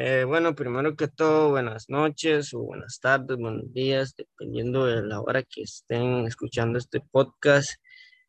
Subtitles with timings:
[0.00, 5.20] Eh, bueno, primero que todo, buenas noches o buenas tardes, buenos días, dependiendo de la
[5.20, 7.72] hora que estén escuchando este podcast.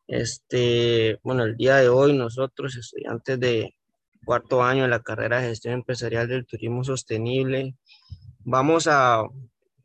[0.08, 3.76] Este, bueno, el día de hoy nosotros, estudiantes de
[4.24, 7.76] cuarto año de la carrera de gestión empresarial del turismo sostenible,
[8.40, 9.22] vamos a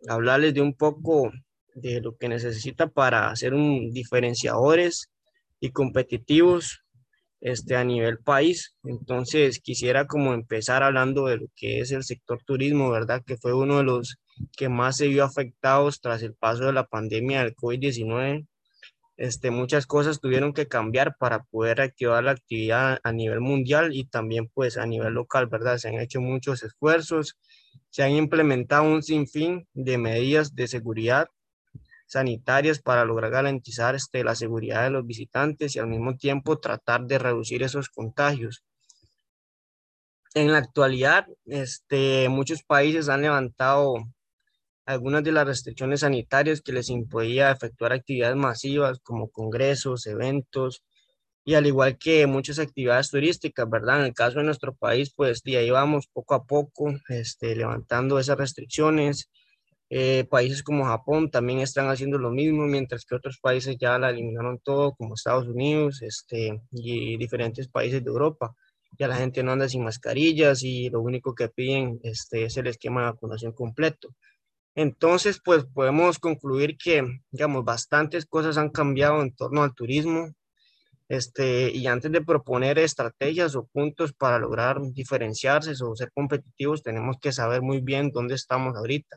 [0.07, 1.31] hablarles de un poco
[1.75, 5.11] de lo que necesita para ser un diferenciadores
[5.59, 6.83] y competitivos
[7.41, 8.75] este, a nivel país.
[8.83, 13.23] Entonces, quisiera como empezar hablando de lo que es el sector turismo, ¿verdad?
[13.25, 14.17] Que fue uno de los
[14.57, 18.47] que más se vio afectados tras el paso de la pandemia del COVID-19.
[19.17, 24.05] Este, muchas cosas tuvieron que cambiar para poder activar la actividad a nivel mundial y
[24.05, 25.77] también pues a nivel local, ¿verdad?
[25.77, 27.37] Se han hecho muchos esfuerzos,
[27.89, 31.29] se han implementado un sinfín de medidas de seguridad
[32.05, 37.05] sanitarias para lograr garantizar este, la seguridad de los visitantes y al mismo tiempo tratar
[37.05, 38.63] de reducir esos contagios.
[40.33, 43.95] En la actualidad, este, muchos países han levantado
[44.85, 50.83] algunas de las restricciones sanitarias que les impedía efectuar actividades masivas como congresos, eventos
[51.43, 53.99] y al igual que muchas actividades turísticas, ¿verdad?
[53.99, 58.37] En el caso de nuestro país, pues ya íbamos poco a poco este, levantando esas
[58.37, 59.29] restricciones
[59.89, 64.09] eh, países como Japón también están haciendo lo mismo, mientras que otros países ya la
[64.09, 68.55] eliminaron todo, como Estados Unidos este, y diferentes países de Europa.
[68.97, 72.67] Ya la gente no anda sin mascarillas y lo único que piden este, es el
[72.67, 74.15] esquema de vacunación completo.
[74.75, 80.33] Entonces, pues podemos concluir que, digamos, bastantes cosas han cambiado en torno al turismo.
[81.07, 87.17] Este, y antes de proponer estrategias o puntos para lograr diferenciarse o ser competitivos, tenemos
[87.21, 89.15] que saber muy bien dónde estamos ahorita.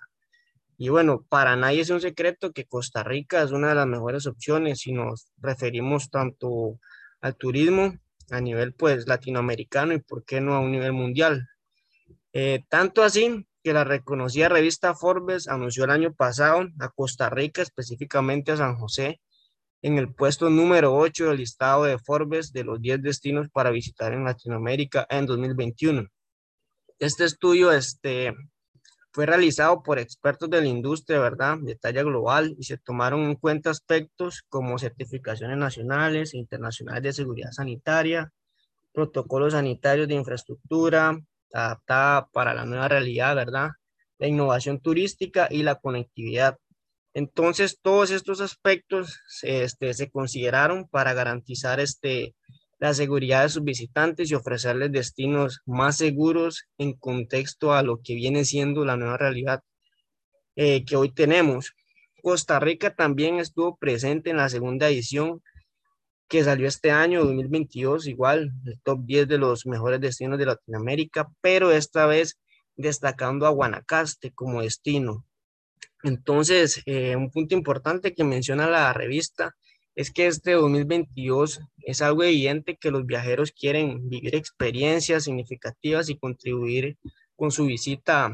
[0.80, 4.26] Y bueno, para nadie es un secreto que Costa Rica es una de las mejores
[4.26, 6.78] opciones si nos referimos tanto
[7.20, 7.98] al turismo
[8.30, 11.48] a nivel pues latinoamericano y por qué no a un nivel mundial.
[12.32, 17.60] Eh, tanto así que la reconocida revista Forbes anunció el año pasado a Costa Rica,
[17.60, 19.20] específicamente a San José,
[19.82, 24.12] en el puesto número 8 del listado de Forbes de los 10 destinos para visitar
[24.12, 26.06] en Latinoamérica en 2021.
[27.00, 28.32] Este estudio este,
[29.18, 31.58] fue realizado por expertos de la industria, ¿verdad?
[31.60, 37.12] De talla global y se tomaron en cuenta aspectos como certificaciones nacionales e internacionales de
[37.12, 38.32] seguridad sanitaria,
[38.92, 41.18] protocolos sanitarios de infraestructura
[41.52, 43.70] adaptada para la nueva realidad, ¿verdad?
[44.18, 46.56] La innovación turística y la conectividad.
[47.12, 52.36] Entonces, todos estos aspectos este, se consideraron para garantizar este,
[52.78, 58.14] la seguridad de sus visitantes y ofrecerles destinos más seguros en contexto a lo que
[58.14, 59.62] viene siendo la nueva realidad
[60.56, 61.74] eh, que hoy tenemos.
[62.22, 65.42] Costa Rica también estuvo presente en la segunda edición
[66.28, 71.30] que salió este año, 2022, igual, el top 10 de los mejores destinos de Latinoamérica,
[71.40, 72.38] pero esta vez
[72.76, 75.24] destacando a Guanacaste como destino.
[76.02, 79.56] Entonces, eh, un punto importante que menciona la revista
[79.98, 86.16] es que este 2022 es algo evidente que los viajeros quieren vivir experiencias significativas y
[86.16, 86.96] contribuir
[87.34, 88.30] con su visita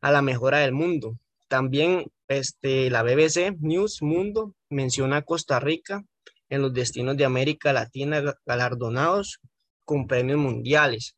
[0.00, 1.18] a la mejora del mundo.
[1.48, 6.02] También este, la BBC News Mundo menciona a Costa Rica
[6.48, 9.40] en los destinos de América Latina galardonados
[9.84, 11.14] con premios mundiales.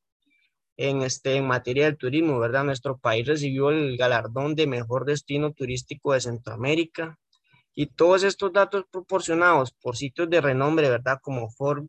[0.76, 2.64] En, este, en materia del turismo, ¿verdad?
[2.64, 7.16] Nuestro país recibió el galardón de mejor destino turístico de Centroamérica,
[7.80, 11.20] y todos estos datos proporcionados por sitios de renombre, ¿verdad?
[11.22, 11.88] Como Forbes,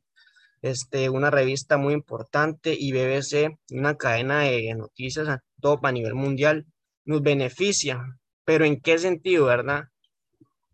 [0.62, 6.68] este, una revista muy importante, y BBC, una cadena de noticias top a nivel mundial,
[7.06, 8.06] nos beneficia.
[8.46, 9.86] Pero ¿en qué sentido, verdad?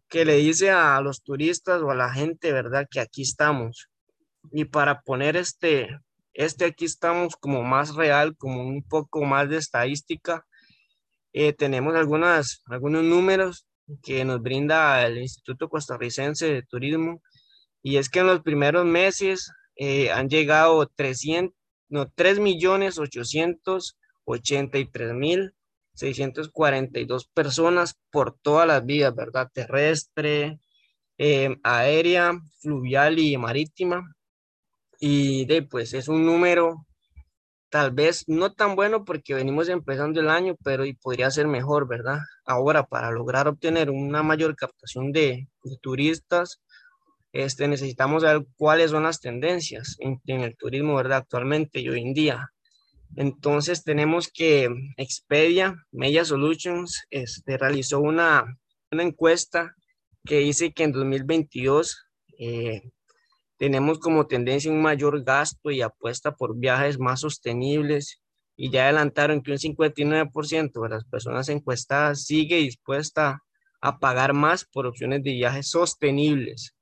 [0.10, 2.86] Que le dice a los turistas o a la gente, ¿verdad?
[2.92, 3.88] Que aquí estamos.
[4.52, 5.98] Y para poner este,
[6.34, 10.46] este aquí estamos como más real, como un poco más de estadística,
[11.32, 13.66] eh, tenemos algunas, algunos números
[14.04, 17.22] que nos brinda el Instituto Costarricense de Turismo.
[17.84, 21.54] Y es que en los primeros meses eh, han llegado 300,
[21.90, 25.54] no, 3 millones 883 mil
[25.96, 29.50] 642 personas por todas las vías, ¿verdad?
[29.54, 30.60] Terrestre,
[31.18, 34.16] eh, aérea, fluvial y marítima.
[35.00, 36.85] Y de, pues es un número
[37.76, 41.90] tal vez no tan bueno porque venimos empezando el año, pero y podría ser mejor,
[41.90, 42.20] ¿verdad?
[42.46, 45.50] Ahora, para lograr obtener una mayor captación de,
[45.82, 46.62] turistas,
[47.34, 51.18] este, necesitamos saber cuáles son las tendencias en, el turismo, ¿verdad?
[51.18, 52.50] Actualmente y hoy en día.
[53.18, 58.58] Entonces, tenemos que Expedia, Media Solutions, este, realizó una,
[58.90, 59.76] una encuesta
[60.24, 62.06] que dice que en 2022
[62.40, 62.84] eh,
[63.58, 68.22] tenemos como tendencia un mayor gasto y apuesta por viajes más sostenibles
[68.58, 73.44] y ya adelantaron que un 59% de las personas encuestadas sigue dispuesta
[73.82, 76.76] a pagar más por opciones de viajes sostenibles,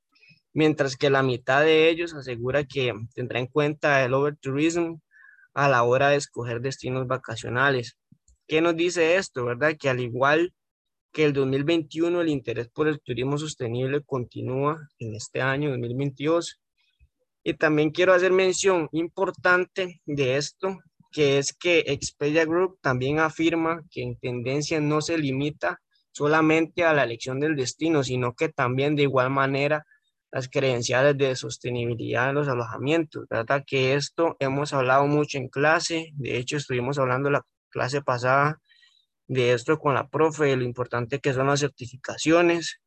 [0.53, 4.97] mientras que la mitad de ellos asegura que tendrá en cuenta el overtourism
[5.53, 7.97] a la hora de escoger destinos vacacionales.
[8.47, 9.75] ¿Qué nos dice esto, verdad?
[9.79, 10.53] Que al igual
[11.11, 16.62] que el 2021, el interés por el turismo sostenible continúa en este año 2022.
[17.43, 20.79] Y también quiero hacer mención importante de esto,
[21.11, 25.81] que es que Expedia Group también afirma que en tendencia no se limita
[26.11, 29.85] solamente a la elección del destino, sino que también de igual manera
[30.31, 33.63] las credenciales de sostenibilidad de los alojamientos, ¿verdad?
[33.67, 38.59] Que esto hemos hablado mucho en clase, de hecho estuvimos hablando la clase pasada
[39.27, 42.79] de esto con la profe, lo importante que son las certificaciones.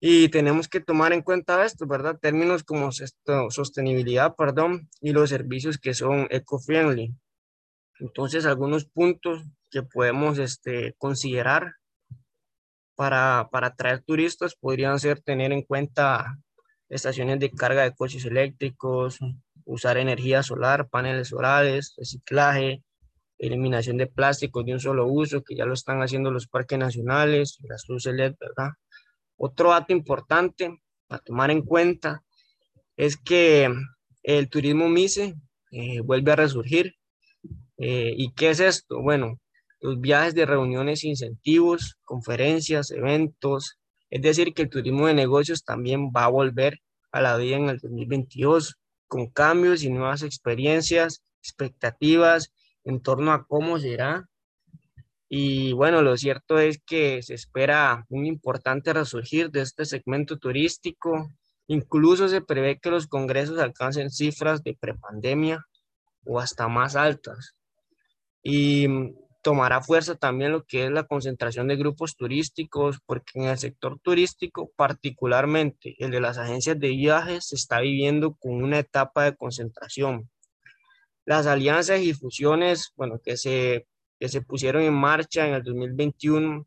[0.00, 2.18] Y tenemos que tomar en cuenta esto, ¿verdad?
[2.20, 7.14] Términos como esto, sostenibilidad, perdón, y los servicios que son eco-friendly.
[7.98, 11.74] Entonces, algunos puntos que podemos este, considerar
[12.94, 16.38] para, para atraer turistas podrían ser tener en cuenta
[16.88, 19.18] estaciones de carga de coches eléctricos,
[19.64, 22.82] usar energía solar, paneles solares, reciclaje,
[23.38, 27.58] eliminación de plásticos de un solo uso, que ya lo están haciendo los parques nacionales,
[27.62, 28.70] las luces LED, ¿verdad?
[29.38, 32.22] Otro dato importante a tomar en cuenta
[32.96, 33.72] es que
[34.22, 35.36] el turismo MICE
[35.70, 36.96] eh, vuelve a resurgir.
[37.78, 39.00] Eh, ¿Y qué es esto?
[39.00, 39.40] Bueno,
[39.80, 43.78] los viajes de reuniones, incentivos, conferencias, eventos.
[44.10, 46.80] Es decir, que el turismo de negocios también va a volver
[47.12, 48.76] a la vida en el 2022
[49.06, 52.52] con cambios y nuevas experiencias, expectativas
[52.84, 54.28] en torno a cómo será.
[55.28, 61.28] Y bueno, lo cierto es que se espera un importante resurgir de este segmento turístico.
[61.66, 65.66] Incluso se prevé que los congresos alcancen cifras de prepandemia
[66.24, 67.56] o hasta más altas.
[68.42, 68.86] Y
[69.42, 73.98] tomará fuerza también lo que es la concentración de grupos turísticos, porque en el sector
[74.00, 79.36] turístico, particularmente el de las agencias de viajes, se está viviendo con una etapa de
[79.36, 80.30] concentración.
[81.24, 83.87] Las alianzas y fusiones, bueno, que se,
[84.18, 86.66] que se pusieron en marcha en el 2021,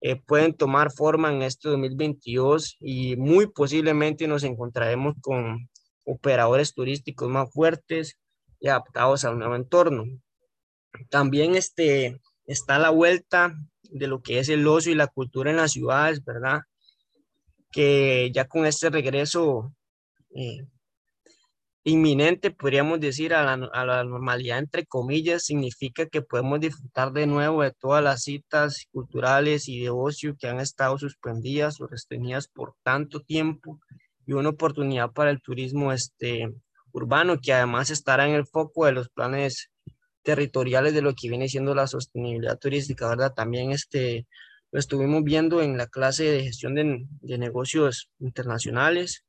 [0.00, 5.70] eh, pueden tomar forma en este 2022 y muy posiblemente nos encontraremos con
[6.04, 8.18] operadores turísticos más fuertes
[8.60, 10.04] y adaptados al nuevo entorno.
[11.08, 15.56] También este, está la vuelta de lo que es el ocio y la cultura en
[15.56, 16.60] las ciudades, ¿verdad?
[17.70, 19.72] Que ya con este regreso
[20.34, 20.66] eh,
[21.84, 27.26] inminente, podríamos decir, a la, a la, normalidad, entre comillas, significa que podemos disfrutar de
[27.26, 32.48] nuevo de todas las citas culturales y de ocio que han estado suspendidas o restringidas
[32.48, 33.80] por tanto tiempo
[34.26, 36.50] y una oportunidad para el turismo este,
[36.92, 39.70] urbano que además estará en el foco de los planes
[40.22, 43.34] territoriales de lo que viene siendo la sostenibilidad turística, ¿verdad?
[43.34, 44.26] También este,
[44.72, 49.24] lo estuvimos viendo en la clase de gestión de, de negocios internacionales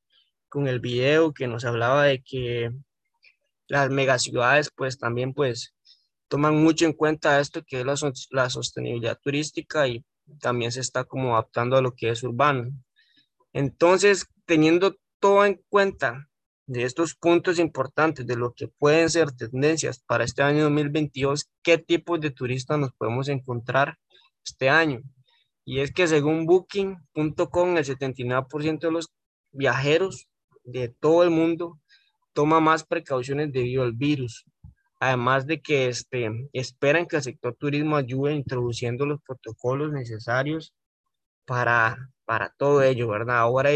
[0.56, 2.72] con el video que nos hablaba de que
[3.68, 5.76] las megaciudades pues también pues
[6.30, 10.06] toman mucho en cuenta esto que es la, sostenibilidad turística y
[10.40, 12.72] también se está como adaptando a lo que es urbano.
[13.52, 16.30] Entonces, teniendo todo en cuenta
[16.68, 21.80] de estos puntos importantes de lo que pueden ser tendencias para este año 2022, qué
[21.80, 23.98] tipos de turistas nos podemos encontrar
[24.46, 25.02] este año.
[25.66, 29.12] Y es que según booking.com, el 79% de los
[29.52, 30.30] viajeros
[30.66, 31.80] de todo el mundo
[32.34, 34.46] toma más precauciones debido al virus.
[35.00, 40.74] Además de que este, esperan que el sector turismo ayude introduciendo los protocolos necesarios
[41.46, 43.38] para, para todo ello, ¿verdad?
[43.38, 43.70] Ahora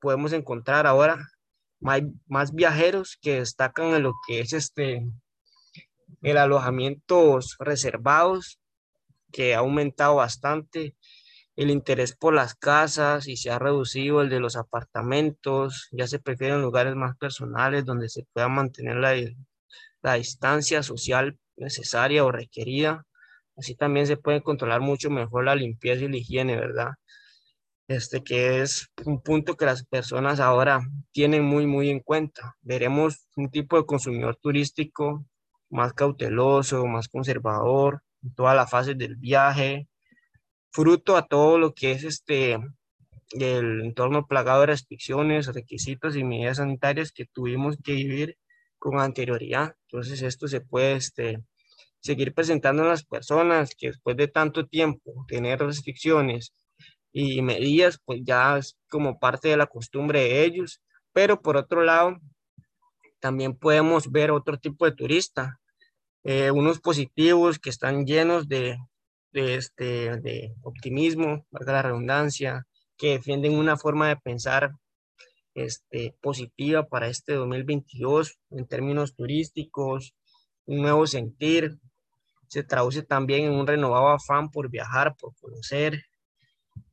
[0.00, 1.18] podemos encontrar ahora
[1.80, 5.02] más, más viajeros que destacan en lo que es este,
[6.22, 8.58] el alojamientos reservados,
[9.32, 10.96] que ha aumentado bastante,
[11.62, 16.18] el interés por las casas y se ha reducido el de los apartamentos, ya se
[16.18, 19.14] prefieren lugares más personales donde se pueda mantener la,
[20.02, 23.04] la distancia social necesaria o requerida.
[23.56, 26.92] Así también se puede controlar mucho mejor la limpieza y la higiene, ¿verdad?
[27.90, 32.56] este, que es un punto que las personas ahora tienen muy, muy en cuenta.
[32.62, 35.26] Veremos un tipo de consumidor turístico
[35.70, 39.88] más cauteloso, más conservador, en todas las fases del viaje,
[40.70, 42.58] fruto a todo lo que es este,
[43.32, 48.38] el entorno plagado de restricciones, requisitos y medidas sanitarias que tuvimos que vivir
[48.78, 49.76] con anterioridad.
[49.86, 51.42] Entonces esto se puede este,
[52.00, 56.52] seguir presentando a las personas que después de tanto tiempo tener restricciones
[57.12, 60.80] y medidas, pues ya es como parte de la costumbre de ellos.
[61.12, 62.18] Pero por otro lado,
[63.20, 65.60] también podemos ver otro tipo de turista,
[66.24, 68.78] eh, unos positivos que están llenos de,
[69.32, 74.72] de, este, de optimismo, valga la redundancia, que defienden una forma de pensar
[75.54, 80.14] este, positiva para este 2022 en términos turísticos,
[80.66, 81.78] un nuevo sentir,
[82.50, 86.02] se traduce también en un renovado afán por viajar, por conocer.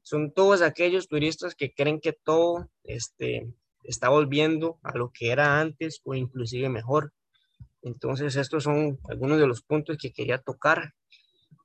[0.03, 3.51] Son todos aquellos turistas que creen que todo este,
[3.83, 7.11] está volviendo a lo que era antes o inclusive mejor.
[7.81, 10.93] Entonces, estos son algunos de los puntos que quería tocar.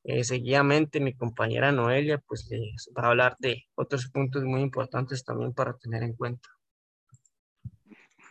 [0.04, 5.24] Eh, seguidamente, mi compañera Noelia, pues les va a hablar de otros puntos muy importantes
[5.24, 6.48] también para tener en cuenta.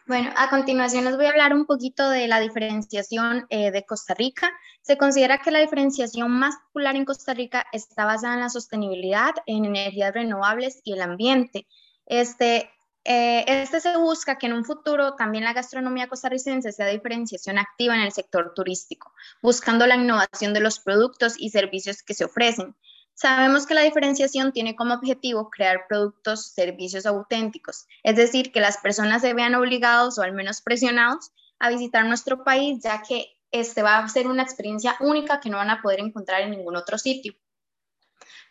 [0.08, 4.14] Bueno, a continuación les voy a hablar un poquito de la diferenciación eh, de Costa
[4.14, 4.52] Rica.
[4.82, 9.32] Se considera que la diferenciación más popular en Costa Rica está basada en la sostenibilidad,
[9.46, 11.66] en energías renovables y el ambiente.
[12.06, 12.70] Este,
[13.04, 17.96] eh, este se busca que en un futuro también la gastronomía costarricense sea diferenciación activa
[17.96, 22.76] en el sector turístico, buscando la innovación de los productos y servicios que se ofrecen.
[23.14, 28.78] Sabemos que la diferenciación tiene como objetivo crear productos, servicios auténticos, es decir, que las
[28.78, 33.84] personas se vean obligados o al menos presionados a visitar nuestro país, ya que este
[33.84, 36.98] va a ser una experiencia única que no van a poder encontrar en ningún otro
[36.98, 37.34] sitio.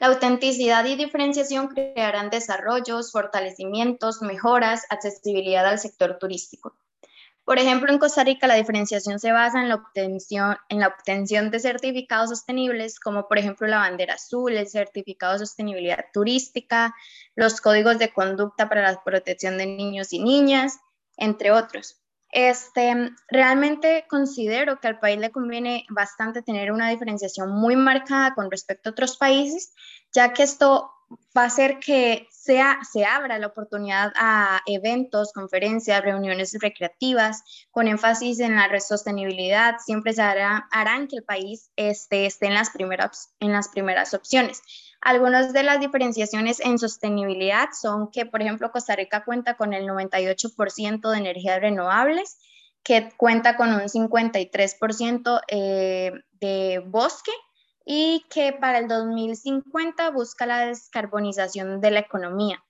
[0.01, 6.75] La autenticidad y diferenciación crearán desarrollos, fortalecimientos, mejoras, accesibilidad al sector turístico.
[7.45, 11.51] Por ejemplo, en Costa Rica la diferenciación se basa en la obtención, en la obtención
[11.51, 16.95] de certificados sostenibles, como por ejemplo la bandera azul, el certificado de sostenibilidad turística,
[17.35, 20.79] los códigos de conducta para la protección de niños y niñas,
[21.19, 22.00] entre otros.
[22.33, 28.51] Este, realmente considero que al país le conviene bastante tener una diferenciación muy marcada con
[28.51, 29.75] respecto a otros países,
[30.13, 30.93] ya que esto
[31.37, 37.89] va a hacer que sea, se abra la oportunidad a eventos, conferencias, reuniones recreativas con
[37.89, 42.71] énfasis en la sostenibilidad, siempre se hará, harán que el país esté, esté en, las
[42.71, 44.63] primeras, en las primeras opciones.
[45.01, 49.87] Algunas de las diferenciaciones en sostenibilidad son que, por ejemplo, Costa Rica cuenta con el
[49.87, 52.39] 98% de energías renovables,
[52.83, 57.33] que cuenta con un 53% eh, de bosque
[57.85, 62.63] y que para el 2050 busca la descarbonización de la economía.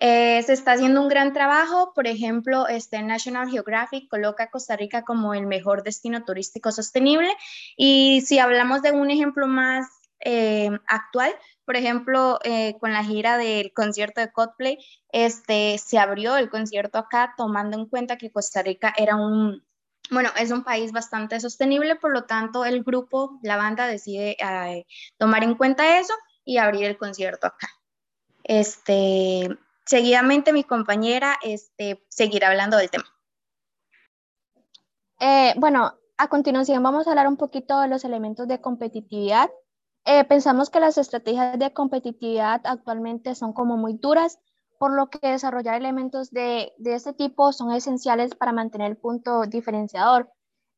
[0.00, 4.76] Eh, se está haciendo un gran trabajo, por ejemplo, este National Geographic coloca a Costa
[4.76, 7.28] Rica como el mejor destino turístico sostenible
[7.76, 9.86] y si hablamos de un ejemplo más
[10.20, 11.34] eh, actual.
[11.64, 14.78] Por ejemplo, eh, con la gira del concierto de Coldplay,
[15.12, 19.62] este, se abrió el concierto acá tomando en cuenta que Costa Rica era un,
[20.10, 24.86] bueno, es un país bastante sostenible, por lo tanto el grupo, la banda decide eh,
[25.16, 27.68] tomar en cuenta eso y abrir el concierto acá.
[28.44, 29.48] Este,
[29.84, 33.04] seguidamente mi compañera este, seguirá hablando del tema.
[35.56, 39.50] bueno, a continuación vamos a hablar un poquito de los elementos de competitividad
[40.10, 44.38] eh, pensamos que las estrategias de competitividad actualmente son como muy duras,
[44.78, 49.42] por lo que desarrollar elementos de, de este tipo son esenciales para mantener el punto
[49.42, 50.30] diferenciador.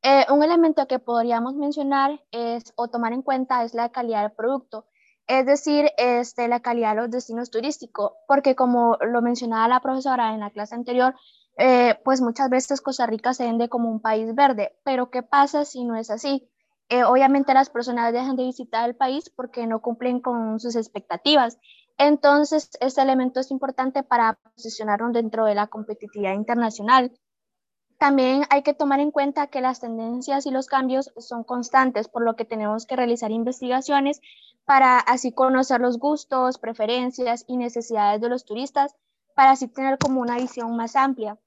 [0.03, 4.33] Eh, un elemento que podríamos mencionar es, o tomar en cuenta es la calidad del
[4.33, 4.87] producto,
[5.27, 10.33] es decir, este, la calidad de los destinos turísticos, porque como lo mencionaba la profesora
[10.33, 11.15] en la clase anterior,
[11.59, 15.67] eh, pues muchas veces Costa Rica se vende como un país verde, pero ¿qué pasa
[15.67, 16.49] si no es así?
[16.89, 21.59] Eh, obviamente las personas dejan de visitar el país porque no cumplen con sus expectativas.
[22.03, 27.13] Entonces, este elemento es importante para posicionarnos dentro de la competitividad internacional.
[27.99, 32.25] También hay que tomar en cuenta que las tendencias y los cambios son constantes, por
[32.25, 34.23] lo que tenemos que realizar investigaciones
[34.65, 38.97] para así conocer los gustos, preferencias y necesidades de los turistas,
[39.35, 41.39] para así tener como una visión más amplia.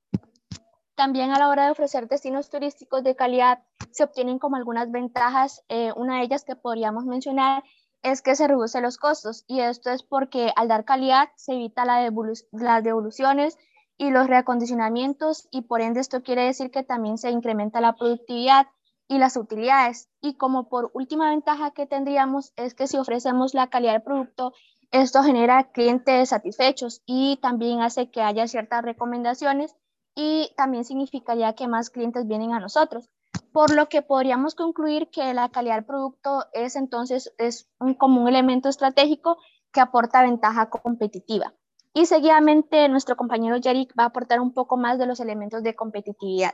[0.93, 5.63] También a la hora de ofrecer destinos turísticos de calidad se obtienen como algunas ventajas.
[5.67, 7.63] Eh, una de ellas que podríamos mencionar
[8.03, 11.85] es que se reducen los costos y esto es porque al dar calidad se evita
[11.85, 12.11] la
[12.51, 13.57] las devoluciones
[13.97, 18.67] y los reacondicionamientos y por ende esto quiere decir que también se incrementa la productividad
[19.07, 20.09] y las utilidades.
[20.21, 24.53] Y como por última ventaja que tendríamos es que si ofrecemos la calidad del producto,
[24.91, 29.75] esto genera clientes satisfechos y también hace que haya ciertas recomendaciones
[30.15, 33.09] y también significaría que más clientes vienen a nosotros.
[33.53, 38.21] Por lo que podríamos concluir que la calidad del producto es entonces es un, como
[38.21, 39.37] un elemento estratégico
[39.71, 41.53] que aporta ventaja competitiva.
[41.93, 45.75] Y seguidamente nuestro compañero Yarik va a aportar un poco más de los elementos de
[45.75, 46.53] competitividad.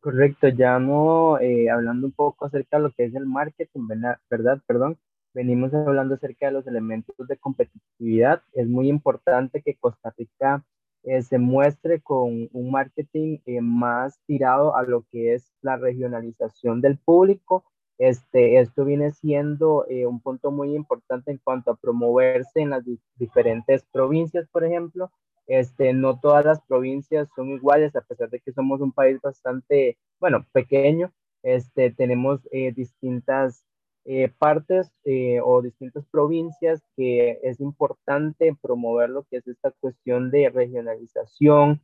[0.00, 3.86] Correcto, ya no eh, hablando un poco acerca de lo que es el marketing,
[4.28, 4.60] ¿verdad?
[4.66, 4.98] Perdón,
[5.32, 8.42] venimos hablando acerca de los elementos de competitividad.
[8.52, 10.64] Es muy importante que Costa Rica
[11.04, 16.80] eh, se muestre con un marketing eh, más tirado a lo que es la regionalización
[16.80, 17.64] del público.
[17.98, 22.84] Este, esto viene siendo eh, un punto muy importante en cuanto a promoverse en las
[23.16, 25.10] diferentes provincias, por ejemplo.
[25.48, 29.98] Este, no todas las provincias son iguales, a pesar de que somos un país bastante,
[30.20, 31.12] bueno, pequeño.
[31.42, 32.40] Este, tenemos
[32.76, 33.64] distintas
[34.04, 40.30] eh, partes eh, o distintas provincias que es importante promover lo que es esta cuestión
[40.30, 41.82] de regionalización,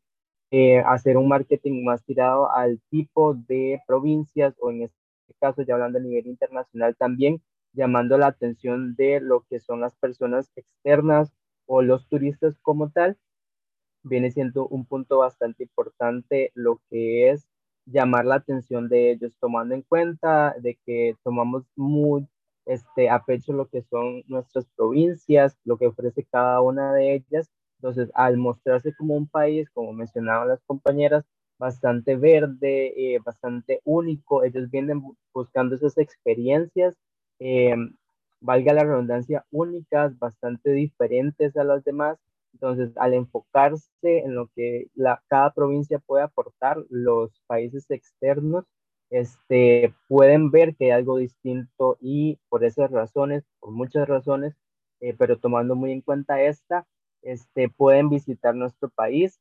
[0.50, 4.96] eh, hacer un marketing más tirado al tipo de provincias o en este
[5.40, 9.94] caso ya hablando a nivel internacional también llamando la atención de lo que son las
[9.96, 11.32] personas externas
[11.66, 13.18] o los turistas como tal
[14.02, 17.46] viene siendo un punto bastante importante lo que es
[17.92, 22.26] llamar la atención de ellos, tomando en cuenta de que tomamos muy
[22.66, 27.50] este, a pecho lo que son nuestras provincias, lo que ofrece cada una de ellas.
[27.78, 31.24] Entonces, al mostrarse como un país, como mencionaban las compañeras,
[31.58, 35.02] bastante verde, eh, bastante único, ellos vienen
[35.32, 36.94] buscando esas experiencias,
[37.40, 37.74] eh,
[38.40, 42.18] valga la redundancia, únicas, bastante diferentes a las demás,
[42.52, 48.64] entonces, al enfocarse en lo que la, cada provincia puede aportar, los países externos
[49.10, 54.54] este, pueden ver que hay algo distinto y por esas razones, por muchas razones,
[55.00, 56.86] eh, pero tomando muy en cuenta esta,
[57.22, 59.40] este, pueden visitar nuestro país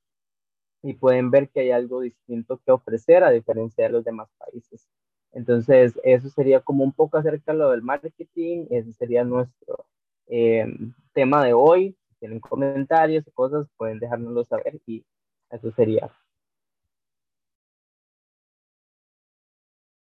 [0.84, 4.88] y pueden ver que hay algo distinto que ofrecer a diferencia de los demás países.
[5.34, 9.86] Entonces, eso sería como un poco acerca de lo del marketing, ese sería nuestro
[10.28, 10.66] eh,
[11.14, 15.06] tema de hoy tienen comentarios o cosas, pueden dejárnoslo saber y
[15.50, 16.12] eso sería